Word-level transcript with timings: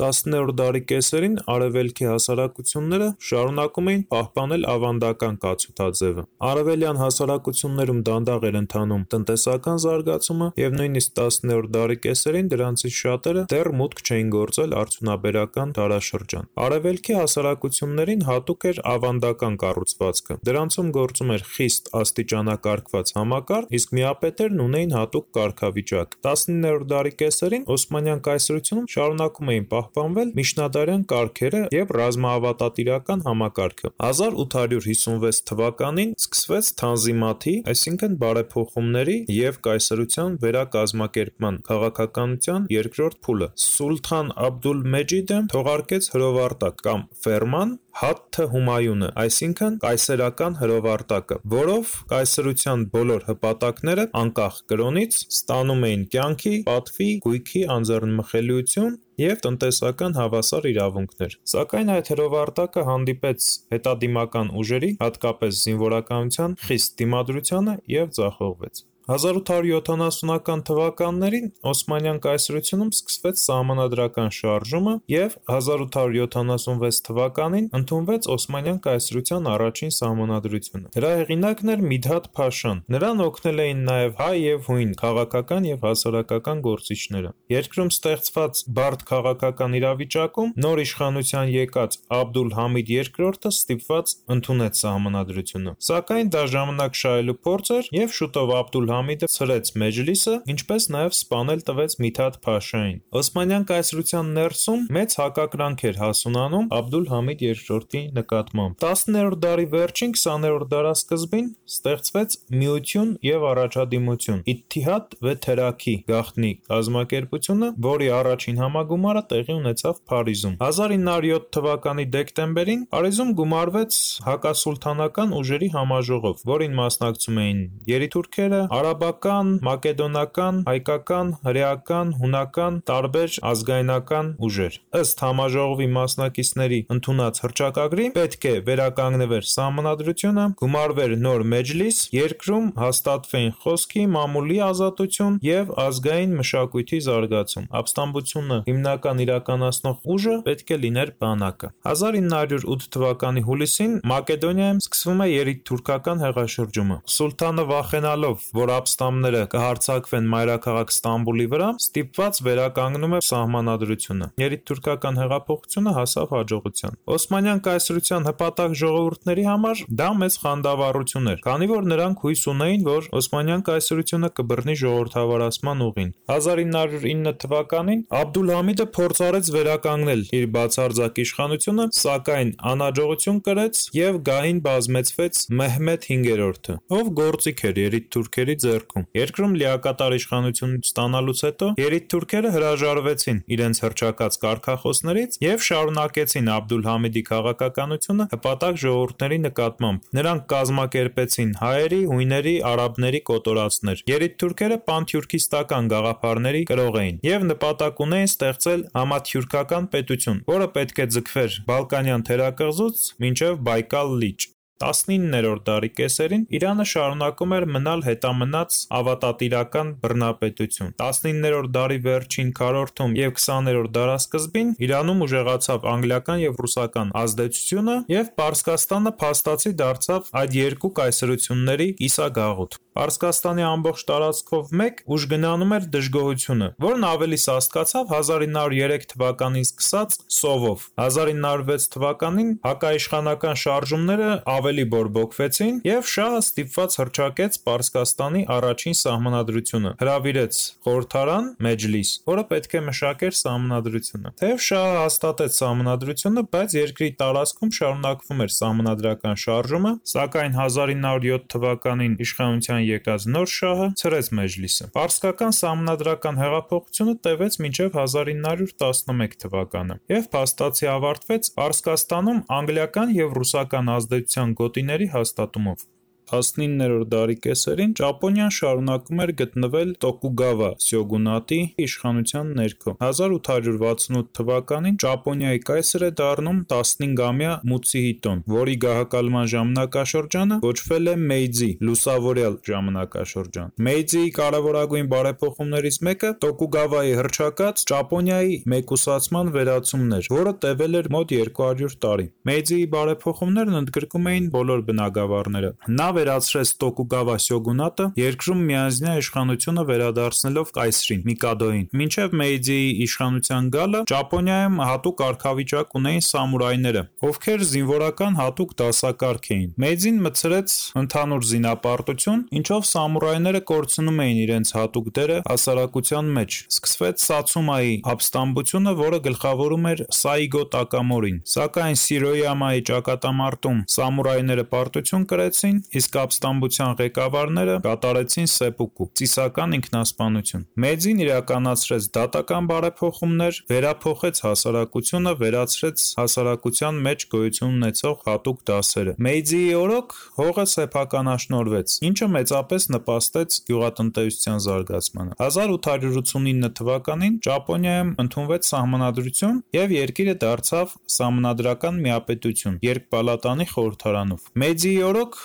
19-րդ 0.00 0.54
դարի 0.56 0.80
կեսերին 0.90 1.34
արևելքի 1.54 2.06
հասարակությունները 2.08 3.08
շարունակում 3.30 3.88
էին 3.90 4.04
պահպանել 4.14 4.62
ավանդական 4.74 5.34
կացութաձևը։ 5.44 6.22
Արևելյան 6.50 7.00
հասարակություններում 7.00 8.00
դանդաղ 8.08 8.46
էր 8.50 8.56
ընթանում 8.60 9.02
տնտեսական 9.14 9.82
զարգացումը, 9.84 10.48
եւ 10.60 10.78
նույնիսկ 10.80 11.12
19-րդ 11.20 11.70
դարի 11.76 11.98
կեսերին 12.06 12.48
դրանցից 12.54 12.94
շատերը 13.00 13.42
դեռ 13.52 13.70
մուտք 13.80 14.02
չէին 14.08 14.30
գործել 14.36 14.74
արդյունաբերական 14.80 15.74
դարաշրջան։ 15.80 16.48
Արևելքի 16.64 17.18
հասարակություններին 17.20 18.24
հատուկ 18.30 18.66
էր 18.70 18.80
ավանդական 18.94 19.60
կառուցվածքը։ 19.60 20.38
Դրանցում 20.48 20.90
գործում 20.96 21.34
էր 21.36 21.46
խիստ 21.50 21.92
աստիճանակարգված 22.00 23.14
համակարգ, 23.20 23.70
իսկ 23.80 23.94
միապետերն 24.00 24.64
ունեին 24.64 24.96
հատուկ 24.96 25.26
կարգավիճակ։ 25.36 26.18
19-րդ 26.24 26.90
դարի 26.94 27.14
կեսերին 27.20 27.66
Օսմանյան 27.76 28.24
կայսրությունում 28.30 28.90
շարունակում 28.94 29.50
էին 29.50 29.66
պահպանվել 29.90 30.28
միջնադարյան 30.38 31.02
կարգերը 31.10 31.60
եւ 31.74 31.92
ռազմաավատատիրական 31.96 33.22
համակարգը։ 33.26 33.90
1856 34.06 35.40
թվականին 35.50 36.12
սկսվեց 36.20 36.70
Թանզիմաթի, 36.80 37.54
այսինքն 37.72 38.16
բարեփոխումների 38.22 39.16
եւ 39.34 39.60
կայսրության 39.66 40.38
վերակազմակերպման 40.44 41.60
քաղաքականության 41.70 42.68
երկրորդ 42.76 43.20
փուլը։ 43.26 43.50
Սուլթան 43.66 44.32
Աբդուլ-Մեջիդը 44.50 45.40
թողարկեց 45.54 46.10
հրովարտակ 46.14 46.84
կամ 46.86 47.06
ֆերման 47.24 47.78
Հաթթ 47.98 48.38
Հումայունը, 48.52 49.06
այսինքն 49.18 49.76
կայսերական 49.82 50.56
հրովարտակը, 50.60 51.38
որով 51.54 51.94
կայսրության 52.12 52.84
բոլոր 52.92 53.24
հպատակները, 53.26 54.04
անկախ 54.20 54.60
կրոնից, 54.70 55.18
ստանում 55.34 55.86
էին 55.88 56.04
կյանքի, 56.14 56.52
պատվի, 56.68 57.08
գույքի 57.26 57.62
անձեռնմխելիություն 57.76 58.94
և 59.24 59.42
տնտեսական 59.46 60.16
հավասար 60.20 60.68
իրավունքներ։ 60.70 61.34
Սակայն 61.54 61.90
այդ 61.96 62.12
հրովարտակը 62.14 62.86
հանդիպեց 62.90 63.48
հետադիմական 63.74 64.54
ուժերի, 64.62 64.92
հատկապես 65.02 65.64
զինվորականության 65.66 66.56
խիստ 66.70 66.96
դիմադրությանը 67.02 67.76
և 67.98 68.14
ձախողվեց։ 68.20 68.84
1870-ական 69.10 70.60
թվականներին 70.68 71.46
Օսմանյան 71.66 72.18
կայսրությունում 72.22 72.90
սկսվեց 72.94 73.40
սահմանադրական 73.42 74.28
շարժումը 74.36 74.92
և 75.10 75.32
1876 75.50 77.00
թվականին 77.08 77.66
ընդունվեց 77.78 78.28
Օսմանյան 78.34 78.78
կայսրության 78.84 79.48
առաջին 79.50 79.92
սահմանադրությունը։ 79.96 80.92
Դրա 80.94 81.10
հեղինակն 81.20 81.72
էր 81.74 81.82
Միդհաթ 81.90 82.28
Փաշան։ 82.38 82.82
Նրան 82.94 83.24
օգնել 83.26 83.62
էին 83.64 83.82
նաև 83.90 84.14
հայ 84.20 84.36
և 84.38 84.70
հույն 84.70 84.94
քաղաքական 85.02 85.66
և 85.70 85.82
հասարակական 85.90 86.62
գործիչները։ 86.70 87.34
Երկրում 87.50 87.90
ստեղծված 87.90 88.62
բարդ 88.78 89.04
քաղաքական 89.10 89.76
իրավիճակում 89.80 90.54
նոր 90.62 90.84
իշխանության 90.86 91.52
եկած 91.56 91.98
Աբդուլ-Համիդ 92.20 92.94
II-ը 92.94 93.50
ստիպված 93.50 94.14
ընդունեց 94.38 94.84
սահմանադրությունը։ 94.84 95.76
Սակայն 95.90 96.32
դա 96.36 96.46
ժամանակ 96.54 96.98
շահելու 97.00 97.38
փորձ 97.50 97.74
էր, 97.80 97.92
և 97.96 98.16
շուտով 98.20 98.54
Աբդուլ-Համիդը 99.00 99.28
ցրեց 99.32 99.68
Մեջլիսը, 99.80 100.32
ինչպես 100.52 100.86
նաև 100.92 101.14
սպանել 101.16 101.60
տվեց 101.68 101.92
Միդհաթ 102.04 102.34
Փաշային։ 102.44 102.96
Օսմանյան 103.20 103.62
կայսրության 103.70 104.26
ներսում 104.36 104.82
մեծ 104.96 105.14
հակակրանք 105.20 105.84
էր 105.88 106.00
հասունանում 106.00 106.66
Աբդուլ-Համիդ 106.76 107.44
II-ի 107.48 108.02
նկատմամբ։ 108.18 108.84
19-րդ 108.84 109.40
դարի 109.44 109.66
վերջին, 109.74 110.12
20-րդ 110.20 110.68
դարասկզբին 110.74 111.46
ստեղծվեց 111.70 112.36
Միություն 112.60 113.10
և 113.24 113.46
առաջադիմություն 113.50 114.42
(Իթթիհադ 114.52 115.16
վե 115.24 115.34
Թերակի) 115.48 115.96
գաղտնի 116.10 116.52
կազմակերպությունը, 116.68 117.72
որի 117.88 118.08
առաջին 118.20 118.60
համագումարը 118.60 119.24
տեղի 119.32 119.54
ունեցավ 119.60 119.94
Փարիզում։ 120.10 120.54
1907 120.60 121.48
թվականի 121.56 122.06
դեկտեմբերին 122.20 122.84
Փարիզում 122.92 123.32
գումարվեց 123.40 124.00
հակասուլթանական 124.28 125.34
ուժերի 125.40 125.68
համաժողով, 125.78 126.44
որին 126.50 126.78
մասնակցում 126.80 127.40
էին 127.40 127.60
գերիթուրքերը, 127.90 128.60
արաբական, 128.80 129.48
մակեդոնական, 129.66 130.60
հայկական, 130.64 131.32
հրեական, 131.44 132.12
հունական, 132.20 132.76
տարբեր 132.88 133.34
ազգայնական 133.50 134.28
ուժեր։ 134.46 134.78
Ըստ 135.00 135.22
համաժողովի 135.24 135.88
մասնակիցների 135.96 136.78
ընդունած 136.94 137.40
հռչակագրի՝ 137.44 138.06
պետք 138.16 138.46
է 138.50 138.54
վերականգնվեր 138.70 139.48
Սահմանադրությունը, 139.50 140.44
գումարվեր 140.62 141.12
նոր 141.26 141.44
Մեջլիս, 141.50 141.98
երկրում 142.16 142.70
հաստատվեին 142.80 143.52
խոսքի, 143.64 144.04
մամուլի 144.16 144.58
ազատություն 144.70 145.36
և 145.44 145.74
ազգային 145.84 146.34
մշակույթի 146.40 147.00
զարգացում։ 147.10 147.68
Ապստամբությունը 147.80 148.58
հիմնական 148.70 149.22
իրականացնող 149.26 150.10
ուժը 150.14 150.36
պետք 150.48 150.70
է 150.70 150.80
լիներ 150.86 151.14
բանակը։ 151.20 151.72
1908 151.90 152.88
թվականի 152.96 153.44
հուլիսին 153.50 153.94
Մակեդոնիայում 154.14 154.82
սկսվում 154.86 155.20
է 155.20 155.28
երիտթուրքական 155.30 156.24
հեղաշրջումը։ 156.24 156.98
Սուլթանը 157.20 157.64
վախենալով, 157.70 158.48
որ 158.60 158.69
ապստամբները 158.76 159.42
կհարձակվեն 159.54 160.28
մայրաքաղաք 160.34 160.92
Ստամբուլի 160.94 161.46
վրա, 161.50 161.68
ստիպված 161.80 162.40
վերականգնում 162.46 163.14
է 163.16 163.20
Սահմանադրությունը։ 163.30 164.28
Երիտթուրքական 164.40 165.20
հեղափոխությունը 165.20 165.94
հասավ 166.00 166.34
հաջողության։ 166.36 166.98
Օսմանյան 167.16 167.62
կայսրության 167.66 168.28
հպատակ 168.30 168.76
ժողովուրդների 168.80 169.44
համար 169.50 169.82
դա 170.00 170.08
մեծ 170.20 170.38
խանդավառություն 170.44 171.30
էր, 171.30 171.42
քանի 171.46 171.70
որ 171.70 171.88
նրանք 171.90 172.24
հույս 172.24 172.42
ունեին, 172.54 172.84
որ 172.90 173.08
Օսմանյան 173.20 173.64
կայսրությունը 173.70 174.30
կբռնի 174.40 174.76
ժողովրդավարացման 174.80 175.84
ուղին։ 175.90 176.10
1909 176.30 177.34
թվականին 177.44 178.04
Աբդուլ-Համիդը 178.20 178.86
փորձ 179.00 179.22
արեց 179.30 179.50
վերականգնել 179.56 180.22
իր 180.40 180.46
բացարձակ 180.56 181.20
իշխանությունը, 181.24 181.86
սակայն 182.00 182.50
անհաջողություն 182.70 183.40
կրեց 183.50 183.82
և 183.96 184.20
գահին 184.30 184.60
բազմեցվեց 184.66 185.42
Մեհմեդ 185.60 186.08
V-րդը, 186.10 186.74
ով 186.96 187.10
գործիք 187.20 187.62
էր 187.70 187.80
երիտթուրքերի 187.80 188.56
ձեռքում։ 188.64 189.06
Երկրում 189.20 189.54
լիակատար 189.60 190.16
իշխանություն 190.16 190.74
ստանալուց 190.80 191.40
հետո 191.46 191.68
երիտթուրքերը 191.80 192.50
հրաժարվեցին 192.56 193.38
իրենց 193.56 193.80
հռչակած 193.84 194.38
կարգախոսներից 194.44 195.38
և 195.44 195.64
շարունակեցին 195.70 196.50
Աբդուլ-Համիդի 196.56 197.22
քաղաքականությունը 197.30 198.28
հպատակ 198.34 198.80
ժողովուրդների 198.84 199.38
նկատմամբ։ 199.46 200.10
Նրանք 200.20 200.46
կազմակերպեցին 200.54 201.50
հայերի, 201.60 202.00
հույների, 202.10 202.54
արաբների 202.70 203.20
կոտորածներ։ 203.30 204.04
Երիտթուրքերը 204.10 204.78
պանթյուրքիստական 204.90 205.90
գաղափարների 205.94 206.62
կրող 206.70 207.00
էին 207.04 207.20
և 207.30 207.48
նպատակ 207.50 208.04
ունեին 208.06 208.30
ստեղծել 208.30 208.86
համաթյուրքական 209.00 209.90
պետություն, 209.96 210.44
որը 210.54 210.70
պետք 210.76 211.04
է 211.04 211.10
ձգվեր 211.16 211.60
Բալկանյան 211.70 212.26
թերակղզուց 212.30 213.04
մինչև 213.24 213.62
Բայկալ 213.70 214.16
լիճ։ 214.24 214.50
19-րդ 214.80 215.64
դարի 215.66 215.90
կեսերին 215.98 216.44
Իրանը 216.56 216.84
շարունակում 216.90 217.54
էր 217.56 217.64
մնալ 217.74 218.04
հետամնաց 218.06 218.76
ավատատիրական 218.98 219.90
բռնապետություն։ 220.04 220.92
19-րդ 221.02 221.72
դարի 221.76 221.98
վերջին 222.06 222.52
քառորդում 222.60 223.16
և 223.20 223.34
20-րդ 223.36 223.92
դարասկզբին 223.96 224.72
Իրանում 224.88 225.24
ուժեղացավ 225.28 225.88
անգլիական 225.94 226.44
և 226.44 226.60
ռուսական 226.64 227.12
ազդեցությունը, 227.20 227.96
և 228.14 228.30
Պարսկաստանը 228.40 229.12
փաստացի 229.20 229.72
դարձավ 229.84 230.30
այդ 230.40 230.56
երկու 230.60 230.92
կայսրությունների 231.00 231.88
կիսագաղութ։ 232.00 232.80
Պարսկաստանի 233.00 233.64
ամբողջ 233.64 234.00
տարածքով 234.08 234.72
մեկ 234.80 235.02
ուժգնանում 235.14 235.74
էր 235.76 235.84
դժգոհությունը, 235.94 236.68
որն 236.84 237.04
ավելի 237.10 237.38
սաստկացավ 237.44 238.10
1903 238.16 239.06
թվականին 239.12 239.66
սկսած 239.68 240.16
սովով։ 240.36 240.88
1906 241.04 241.86
թվականին 241.94 242.50
հակաիշխանական 242.66 243.60
շարժումները 243.62 244.30
ավելի 244.56 244.69
բորբոքվեցին, 244.70 245.74
և 245.86 246.08
շահը 246.10 246.40
ստիպված 246.40 246.96
հռչակեց 247.00 247.58
Պարսկաստանի 247.66 248.42
առաջին 248.56 248.96
սահմանադրությունը, 249.00 249.90
հրավիրեց 250.00 250.54
խորհրդարան 250.86 251.48
(Մեջլիս), 251.66 252.10
որը 252.30 252.44
պետք 252.50 252.76
է 252.78 252.82
մշակեր 252.90 253.34
սահմանադրությունը։ 253.40 254.32
Թեև 254.40 254.62
շահը 254.70 254.96
հաստատեց 255.00 255.58
սահմանադրությունը, 255.60 256.44
բայց 256.54 256.76
երկրի 256.80 257.08
տարածքում 257.20 257.72
շարունակվում 257.80 258.44
էր 258.44 258.54
սահմանադրական 258.60 259.40
շարժումը, 259.44 259.92
սակայն 260.14 260.58
1907 260.60 261.48
թվականին 261.54 262.14
իշխանության 262.24 262.80
եկած 262.90 263.26
նոր 263.34 263.48
շահը 263.54 263.88
ցրեց 264.00 264.30
Մեջլիսը։ 264.40 264.88
Պարսկական 264.96 265.54
սահմանադրական 265.60 266.40
հեղափոխությունը 266.40 267.14
տևեց 267.26 267.58
մինչև 267.64 267.98
1911 268.00 269.36
թվականը 269.44 269.96
և 270.10 270.28
փաստացի 270.34 270.88
ավարտվեց 270.94 271.50
Պարսկաստանում 271.60 272.40
անգլիական 272.60 273.14
և 273.16 273.34
ռուսական 273.40 273.90
ազդեցության 273.96 274.54
գոտիների 274.60 275.10
հաստատումով։ 275.16 275.88
19-րդ 276.30 277.08
դարի 277.10 277.36
կեսերին 277.44 277.92
Ճապոնիան 277.98 278.52
շարունակում 278.56 279.22
էր 279.24 279.32
գտնվել 279.40 279.88
Տոկուգավա 280.04 280.68
սյոգունատի 280.84 281.58
իշխանության 281.84 282.52
ներքո։ 282.60 282.94
1868 283.06 284.30
թվականին 284.38 284.98
Ճապոնիայի 285.04 285.62
կայսր 285.70 286.04
է 286.06 286.10
դառնում 286.20 286.60
15-ամյա 286.70 287.54
Մուցուհիտոն, 287.70 288.42
որի 288.54 288.76
գահակալման 288.84 289.50
ժամանակաշրջանը 289.54 290.58
կոչվել 290.66 291.10
է 291.10 291.16
Մեյձի 291.30 291.70
(լուսավորյալ 291.90 292.58
ժամանակաշրջան)։ 292.70 293.74
Մեյձիի 293.90 294.30
կարևորագույն 294.38 295.10
բարեփոխումներից 295.14 296.00
մեկը 296.10 296.32
Տոկուգավայի 296.46 297.12
հռչակած 297.20 297.84
Ճապոնիայի 297.90 298.56
մեկուսացման 298.74 299.52
վերացումն 299.56 300.16
էր, 300.20 300.30
որը 300.36 300.54
տևել 300.64 301.00
էր 301.00 301.10
մոտ 301.16 301.34
200 301.40 301.98
տարի։ 302.04 302.26
Մեյձիի 302.50 302.86
բարեփոխումներն 302.94 303.80
ընդգրկում 303.80 304.30
էին 304.30 304.48
բոլոր 304.54 304.84
բնագավառները։ 304.90 305.70
Նա 306.00 306.08
վերացրեց 306.20 306.72
Տոկուգավա 306.84 307.36
սյոգունատը՝ 307.44 308.06
երկրում 308.20 308.60
միանձնյա 308.70 309.14
իշխանությունը 309.20 309.84
վերադարձնելով 309.90 310.72
կայսրին 310.76 311.22
(միկադոյին)։ 311.30 311.86
Մինչև 312.00 312.34
Մեյձիի 312.40 312.90
իշխանության 313.06 313.70
գալը 313.74 314.00
Ճապոնիայում 314.10 314.76
հատուկ 314.90 315.16
կարգավիճակ 315.20 315.96
ունեին 316.00 316.24
սամուրայները, 316.30 317.02
ովքեր 317.30 317.64
զինվորական 317.70 318.38
հատուկ 318.40 318.74
դասակարգ 318.80 319.48
էին։ 319.50 319.70
Մեյձին 319.84 320.20
մտցրեց 320.26 320.76
ընդհանուր 321.00 321.46
զինապարտություն, 321.50 322.40
ինչով 322.60 322.86
սամուրայները 322.90 323.60
կորցնում 323.70 324.20
էին 324.24 324.40
իրենց 324.44 324.72
հատուկ 324.76 325.10
դերը 325.20 325.38
հասարակության 325.50 326.30
մեջ։ 326.36 326.58
Սկսվեց 326.70 327.24
Սացումայի 327.30 327.94
ապստամբությունը, 328.10 328.92
որը 329.00 329.18
գլխավորում 329.26 329.88
էր 329.90 330.02
Սայիգո 330.20 330.62
Տակամորին։ 330.74 331.38
Սակայն 331.54 331.98
Սիրոյամայի 332.00 332.84
ճակատամարտում 332.90 333.78
սամուրայները 333.94 334.64
պարտություն 334.74 335.26
կրեցին, 335.30 335.76
իսկ 336.00 336.09
ապստամբության 336.20 336.96
ղեկավարները 337.00 337.74
կատարեցին 337.86 338.48
սեպուկու 338.50 339.06
(ծիսական 339.20 339.76
ինքնասպանություն)։ 339.78 340.64
Մեյձին 340.84 341.22
իրականացրեց 341.24 342.08
դատական 342.16 342.68
բարեփոխումներ, 342.70 343.60
վերափոխեց 343.70 344.42
հասարակությունը, 344.46 345.32
վերացրեց 345.40 346.06
հասարակության 346.20 347.00
մեջ 347.06 347.26
գոյություն 347.34 347.74
ունեցող 347.80 348.16
հատուկ 348.30 348.58
դասերը։ 348.70 349.14
Մեյձիի 349.30 349.70
օրոք 349.80 350.16
հողը 350.40 350.64
սեփականաշնորհվեց, 350.74 351.96
ինչը 352.10 352.28
մեծապես 352.36 352.82
նպաստեց 352.94 353.58
գյուղատնտեսության 353.70 354.58
զարգացմանը։ 354.66 355.36
1889 355.46 356.74
թվականին 356.80 357.38
Ճապոնիայում 357.46 358.10
ընդունվեց 358.24 358.70
Սահմանադրություն, 358.70 359.60
և 359.76 359.94
երկիրը 359.96 360.34
դարձավ 360.44 360.94
սահմանադրական 361.16 362.00
միապետություն 362.04 362.78
երկպալատանի 362.86 363.66
խորհրդարանով։ 363.70 364.48
Մեյձիի 364.60 365.00
օրոք 365.10 365.38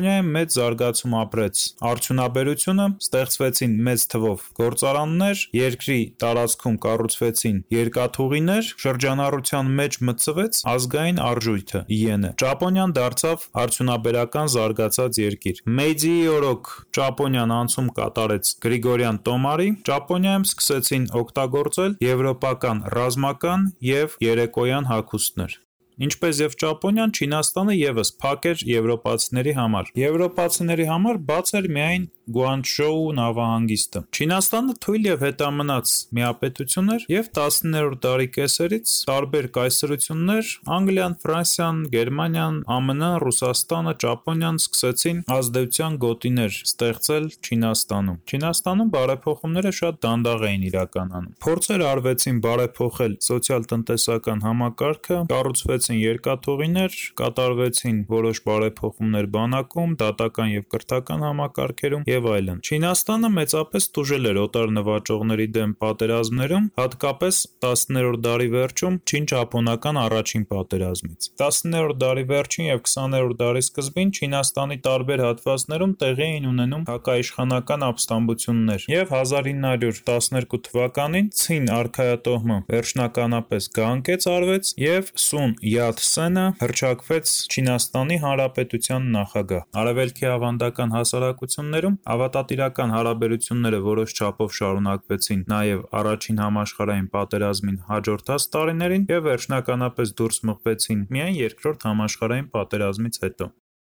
Ճապոնիայում 0.00 0.28
մեծ 0.32 0.54
զարգացում 0.56 1.14
ապրեց 1.20 1.62
արդյունաբերությունը, 1.88 2.84
ստեղծվեցին 3.04 3.74
մեծ 3.88 4.04
թվով. 4.12 4.46
Գործարաններ, 4.60 5.42
երկրի 5.58 5.96
տարածքում 6.24 6.78
կառուցվեցին 6.86 7.58
երկաթուղիներ, 7.76 8.70
շրջանառության 8.84 9.70
մեջ 9.80 10.00
մտցվեց 10.08 10.62
ազգային 10.72 11.20
արժույթը՝ 11.26 11.84
իենը։ 12.00 12.32
Ճապոնիան 12.40 12.96
դարձավ 12.96 13.46
արդյունաբերական 13.60 14.52
զարգացած 14.56 15.22
երկիր։ 15.26 15.64
Մեյձիի 15.80 16.26
օրոք 16.40 16.74
Ճապոնիան 16.96 17.56
անցում 17.60 17.94
կատարեց 18.00 18.54
Գրիգորյան 18.64 19.24
տոմարի։ 19.28 19.72
Ճապոնիայում 19.90 20.46
սկսեցին 20.48 21.10
օգտագործել 21.20 21.98
եվրոպական 22.08 22.86
ռազմական 22.96 23.72
և 23.92 24.16
երեկոյան 24.30 24.94
հագուստներ։ 24.94 25.60
Ինչպես 26.00 26.38
և 26.40 26.54
Ճապոնիան, 26.60 27.10
Չինաստանը 27.12 27.74
ևս 27.76 28.10
փակ 28.22 28.46
էր 28.50 28.62
եվրոպացիների 28.70 29.52
համար։ 29.58 29.90
Եվրոպացիների 30.00 30.86
համար 30.88 31.18
բաց 31.28 31.52
էր 31.60 31.66
միայն 31.76 32.06
Գուանչժոու 32.36 33.06
նավահանգիստը։ 33.18 34.00
Չինաստանը 34.16 34.74
թույլ 34.84 35.06
և 35.10 35.22
հետամնաց 35.26 35.94
միապետություն 36.18 36.92
էր, 36.94 37.06
և 37.10 37.30
19-րդ 37.38 38.00
դարի 38.04 38.28
կեսերից 38.36 38.94
տարբեր 39.10 39.48
կայսրություններ՝ 39.56 40.50
Անգլիան, 40.76 41.16
Ֆրանսիան, 41.24 41.80
Գերմանիան, 41.94 42.60
ԱՄՆ-ն, 42.70 43.02
Ռուսաստանը, 43.24 43.94
Ճապոնիան 44.04 44.60
սկսեցին 44.60 45.22
ազդեցության 45.36 45.98
գոտիներ 46.04 46.58
ստեղծել 46.70 47.26
Չինաստանում։ 47.40 48.18
Չինաստանում 48.30 48.92
բարեփոխումները 48.94 49.72
շատ 49.80 50.00
դանդաղ 50.06 50.44
էին 50.50 50.64
իրականանում։ 50.70 51.26
Փորձեր 51.44 51.84
արվեցին 51.90 52.40
բարեփոխել 52.46 53.14
սոցիալ-տնտեսական 53.26 54.44
համակարգը, 54.46 55.18
կառուցվեցին 55.34 55.98
երկաթուղիներ, 56.00 56.98
կատարվեցին 57.20 57.98
որոշ 58.10 58.42
բարեփոխումներ 58.50 59.30
բանակում, 59.36 59.96
դատական 60.04 60.52
և 60.54 60.64
կրթական 60.74 61.24
համակարգերում 61.26 62.06
և 62.20 62.26
այլն։ 62.34 62.58
Չինաստանը 62.60 63.28
մեծապես 63.32 63.84
տուժել 63.96 64.28
էր 64.30 64.38
օտար 64.40 64.72
նվաճողների 64.76 65.46
դեմ 65.56 65.70
պատերազմներում, 65.80 66.64
հատկապես 66.80 67.36
19-րդ 67.64 68.20
դարի 68.26 68.48
վերջում 68.54 68.96
Չին-ճապոնական 69.10 70.00
առաջին 70.00 70.44
պատերազմից։ 70.50 71.28
19-րդ 71.40 72.00
դարի 72.04 72.24
վերջին 72.30 72.66
և 72.68 72.82
20-րդ 72.90 73.38
դարի 73.40 73.62
սկզբին 73.64 74.12
Չինաստանի 74.20 74.76
տարբեր 74.86 75.22
հատվածներում 75.24 75.94
տեղի 76.00 76.26
էին 76.26 76.48
ունենում 76.50 76.84
հակաիշխանական 76.90 77.86
ապստամբություններ, 77.88 78.86
և 78.90 79.14
1912 79.20 80.60
թվականին 80.68 81.30
Ցին 81.40 81.70
արքայատոհմը 81.80 82.58
վերջնականապես 82.70 83.70
գանկեց 83.80 84.28
արվեց, 84.34 84.72
և 84.80 85.12
Սուն 85.24 85.52
Յաթ-սենը 85.70 86.46
հռչակվեց 86.60 87.34
Չինաստանի 87.50 88.20
Հանրապետության 88.24 89.10
նախագահ։ 89.16 89.66
Արևելքի 89.80 90.26
ավանդական 90.34 90.94
հասարակություններում 90.96 91.96
ավատատիրական 92.10 92.92
հարաբերությունները 92.96 93.80
որոշ 93.86 94.14
չափով 94.18 94.54
շարունակվեցին 94.58 95.42
նաև 95.52 95.82
Առաջին 96.00 96.42
համաշխարհային 96.44 97.08
պատերազմին 97.14 97.80
հաջորդած 97.90 98.46
տարիներին 98.56 99.08
և 99.14 99.26
վերջնականապես 99.30 100.14
դուրս 100.20 100.44
մղվեցին 100.50 101.08
միայն 101.16 101.40
Երկրորդ 101.40 101.90
համաշխարհային 101.90 102.48
պատերազմից 102.56 103.20
հետո։ 103.26 103.50